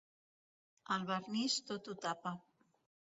[0.95, 2.33] El vernís tot ho tapa.